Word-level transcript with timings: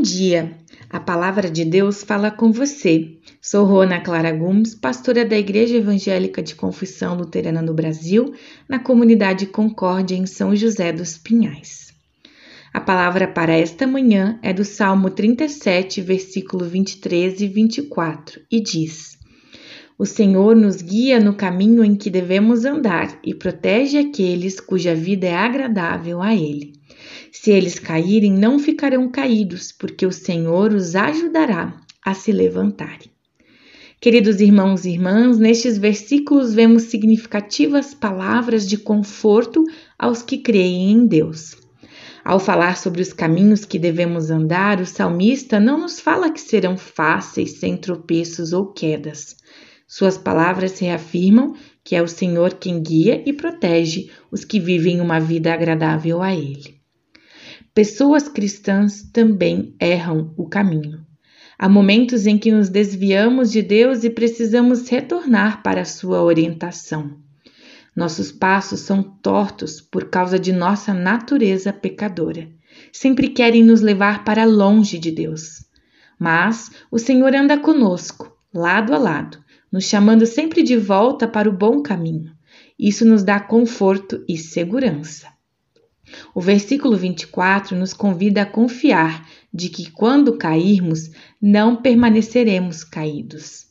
Bom 0.00 0.04
dia! 0.04 0.56
A 0.88 0.98
palavra 0.98 1.50
de 1.50 1.62
Deus 1.62 2.02
fala 2.02 2.30
com 2.30 2.50
você. 2.50 3.18
Sou 3.38 3.66
Rona 3.66 4.00
Clara 4.00 4.32
Gomes, 4.32 4.74
pastora 4.74 5.26
da 5.26 5.36
Igreja 5.36 5.76
Evangélica 5.76 6.42
de 6.42 6.54
Confissão 6.54 7.18
Luterana 7.18 7.60
no 7.60 7.74
Brasil, 7.74 8.32
na 8.66 8.78
comunidade 8.78 9.44
Concórdia, 9.44 10.16
em 10.16 10.24
São 10.24 10.56
José 10.56 10.90
dos 10.90 11.18
Pinhais. 11.18 11.92
A 12.72 12.80
palavra 12.80 13.28
para 13.28 13.52
esta 13.52 13.86
manhã 13.86 14.38
é 14.42 14.54
do 14.54 14.64
Salmo 14.64 15.10
37, 15.10 16.00
versículo 16.00 16.64
23 16.64 17.38
e 17.42 17.46
24, 17.46 18.40
e 18.50 18.58
diz: 18.58 19.18
O 19.98 20.06
Senhor 20.06 20.56
nos 20.56 20.80
guia 20.80 21.20
no 21.20 21.34
caminho 21.34 21.84
em 21.84 21.94
que 21.94 22.08
devemos 22.08 22.64
andar 22.64 23.20
e 23.22 23.34
protege 23.34 23.98
aqueles 23.98 24.60
cuja 24.60 24.94
vida 24.94 25.26
é 25.26 25.36
agradável 25.36 26.22
a 26.22 26.34
Ele. 26.34 26.79
Se 27.32 27.50
eles 27.50 27.78
caírem, 27.78 28.32
não 28.32 28.58
ficarão 28.58 29.10
caídos, 29.10 29.72
porque 29.72 30.06
o 30.06 30.12
Senhor 30.12 30.72
os 30.72 30.94
ajudará 30.94 31.80
a 32.04 32.14
se 32.14 32.32
levantarem. 32.32 33.10
Queridos 34.00 34.40
irmãos 34.40 34.86
e 34.86 34.90
irmãs, 34.92 35.38
nestes 35.38 35.76
versículos 35.76 36.54
vemos 36.54 36.84
significativas 36.84 37.92
palavras 37.92 38.66
de 38.66 38.78
conforto 38.78 39.62
aos 39.98 40.22
que 40.22 40.38
creem 40.38 40.90
em 40.92 41.06
Deus. 41.06 41.54
Ao 42.24 42.40
falar 42.40 42.78
sobre 42.78 43.02
os 43.02 43.12
caminhos 43.12 43.66
que 43.66 43.78
devemos 43.78 44.30
andar, 44.30 44.80
o 44.80 44.86
salmista 44.86 45.60
não 45.60 45.80
nos 45.80 46.00
fala 46.00 46.30
que 46.30 46.40
serão 46.40 46.78
fáceis, 46.78 47.58
sem 47.58 47.76
tropeços 47.76 48.54
ou 48.54 48.72
quedas. 48.72 49.36
Suas 49.86 50.16
palavras 50.16 50.78
reafirmam 50.78 51.54
que 51.84 51.94
é 51.94 52.02
o 52.02 52.08
Senhor 52.08 52.54
quem 52.54 52.82
guia 52.82 53.22
e 53.26 53.34
protege 53.34 54.10
os 54.30 54.44
que 54.44 54.60
vivem 54.60 55.00
uma 55.00 55.18
vida 55.18 55.52
agradável 55.52 56.22
a 56.22 56.32
Ele. 56.34 56.79
Pessoas 57.72 58.28
cristãs 58.28 59.02
também 59.12 59.76
erram 59.80 60.34
o 60.36 60.48
caminho. 60.48 61.06
Há 61.56 61.68
momentos 61.68 62.26
em 62.26 62.36
que 62.36 62.50
nos 62.50 62.68
desviamos 62.68 63.52
de 63.52 63.62
Deus 63.62 64.02
e 64.02 64.10
precisamos 64.10 64.88
retornar 64.88 65.62
para 65.62 65.82
a 65.82 65.84
sua 65.84 66.20
orientação. 66.20 67.16
Nossos 67.94 68.32
passos 68.32 68.80
são 68.80 69.02
tortos 69.02 69.80
por 69.80 70.10
causa 70.10 70.36
de 70.36 70.52
nossa 70.52 70.92
natureza 70.92 71.72
pecadora. 71.72 72.48
Sempre 72.92 73.28
querem 73.28 73.62
nos 73.62 73.80
levar 73.80 74.24
para 74.24 74.44
longe 74.44 74.98
de 74.98 75.12
Deus. 75.12 75.64
Mas 76.18 76.72
o 76.90 76.98
Senhor 76.98 77.34
anda 77.36 77.56
conosco, 77.56 78.36
lado 78.52 78.92
a 78.92 78.98
lado, 78.98 79.38
nos 79.70 79.84
chamando 79.84 80.26
sempre 80.26 80.64
de 80.64 80.76
volta 80.76 81.28
para 81.28 81.48
o 81.48 81.56
bom 81.56 81.82
caminho. 81.82 82.32
Isso 82.76 83.04
nos 83.04 83.22
dá 83.22 83.38
conforto 83.38 84.24
e 84.28 84.36
segurança. 84.36 85.28
O 86.34 86.40
versículo 86.40 86.96
24 86.96 87.76
nos 87.76 87.92
convida 87.92 88.42
a 88.42 88.46
confiar 88.46 89.28
de 89.52 89.68
que 89.68 89.90
quando 89.90 90.36
cairmos, 90.36 91.10
não 91.40 91.76
permaneceremos 91.76 92.84
caídos. 92.84 93.66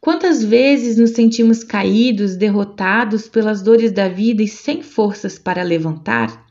Quantas 0.00 0.42
vezes 0.42 0.96
nos 0.96 1.10
sentimos 1.10 1.62
caídos, 1.62 2.34
derrotados 2.36 3.28
pelas 3.28 3.62
dores 3.62 3.92
da 3.92 4.08
vida 4.08 4.42
e 4.42 4.48
sem 4.48 4.82
forças 4.82 5.38
para 5.38 5.62
levantar? 5.62 6.44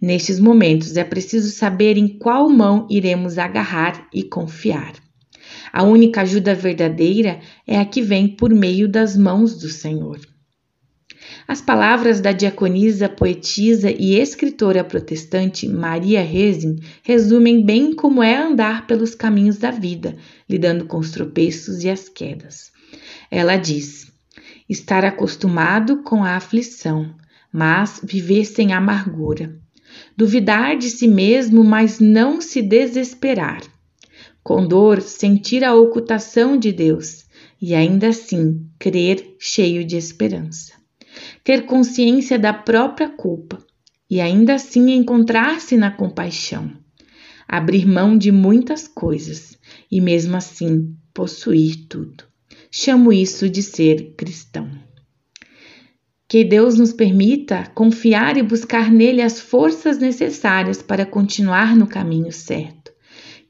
Nestes 0.00 0.40
momentos 0.40 0.96
é 0.96 1.04
preciso 1.04 1.50
saber 1.50 1.98
em 1.98 2.08
qual 2.08 2.48
mão 2.48 2.86
iremos 2.88 3.36
agarrar 3.36 4.08
e 4.14 4.22
confiar. 4.22 4.94
A 5.70 5.82
única 5.82 6.22
ajuda 6.22 6.54
verdadeira 6.54 7.40
é 7.66 7.78
a 7.78 7.84
que 7.84 8.00
vem 8.00 8.26
por 8.26 8.50
meio 8.54 8.88
das 8.88 9.14
mãos 9.14 9.58
do 9.58 9.68
Senhor. 9.68 10.18
As 11.46 11.60
palavras 11.60 12.20
da 12.20 12.32
diaconisa, 12.32 13.08
poetisa 13.08 13.90
e 13.90 14.14
escritora 14.14 14.82
protestante 14.82 15.68
Maria 15.68 16.22
Rezin 16.22 16.76
resumem 17.02 17.64
bem 17.64 17.94
como 17.94 18.22
é 18.22 18.36
andar 18.36 18.86
pelos 18.86 19.14
caminhos 19.14 19.58
da 19.58 19.70
vida, 19.70 20.16
lidando 20.48 20.86
com 20.86 20.98
os 20.98 21.10
tropeços 21.10 21.82
e 21.84 21.90
as 21.90 22.08
quedas. 22.08 22.70
Ela 23.30 23.56
diz: 23.56 24.10
estar 24.68 25.04
acostumado 25.04 26.02
com 26.02 26.24
a 26.24 26.36
aflição, 26.36 27.14
mas 27.52 28.00
viver 28.02 28.44
sem 28.44 28.72
amargura. 28.72 29.54
Duvidar 30.16 30.78
de 30.78 30.88
si 30.88 31.08
mesmo, 31.08 31.64
mas 31.64 31.98
não 31.98 32.40
se 32.40 32.62
desesperar. 32.62 33.60
Com 34.42 34.66
dor, 34.66 35.00
sentir 35.00 35.64
a 35.64 35.74
ocultação 35.74 36.56
de 36.56 36.72
Deus 36.72 37.26
e 37.60 37.74
ainda 37.74 38.08
assim 38.08 38.66
crer 38.78 39.34
cheio 39.38 39.84
de 39.84 39.96
esperança 39.96 40.79
ter 41.42 41.66
consciência 41.66 42.38
da 42.38 42.52
própria 42.52 43.08
culpa 43.08 43.58
e 44.10 44.20
ainda 44.20 44.54
assim 44.54 44.90
encontrar-se 44.90 45.76
na 45.76 45.90
compaixão, 45.90 46.72
abrir 47.46 47.86
mão 47.86 48.18
de 48.18 48.32
muitas 48.32 48.88
coisas 48.88 49.56
e 49.90 50.00
mesmo 50.00 50.36
assim 50.36 50.94
possuir 51.14 51.86
tudo. 51.88 52.24
Chamo 52.70 53.12
isso 53.12 53.48
de 53.48 53.62
ser 53.62 54.14
cristão. 54.16 54.70
Que 56.28 56.44
Deus 56.44 56.78
nos 56.78 56.92
permita 56.92 57.66
confiar 57.74 58.36
e 58.36 58.42
buscar 58.44 58.88
nele 58.88 59.20
as 59.20 59.40
forças 59.40 59.98
necessárias 59.98 60.80
para 60.80 61.04
continuar 61.04 61.76
no 61.76 61.88
caminho 61.88 62.30
certo. 62.30 62.92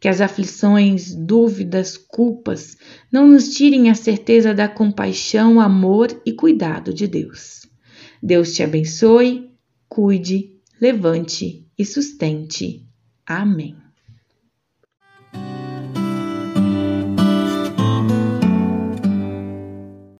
Que 0.01 0.09
as 0.09 0.23
aflições, 0.23 1.15
dúvidas, 1.15 1.99
culpas 1.99 2.79
não 3.13 3.29
nos 3.29 3.51
tirem 3.51 3.91
a 3.91 3.95
certeza 3.95 4.55
da 4.55 4.67
compaixão, 4.67 5.61
amor 5.61 6.09
e 6.25 6.33
cuidado 6.33 6.95
de 6.95 7.07
Deus. 7.07 7.60
Deus 8.23 8.55
te 8.55 8.63
abençoe, 8.63 9.51
cuide, 9.89 10.61
levante 10.81 11.67
e 11.79 11.85
sustente. 11.85 12.87
Amém. 13.27 13.77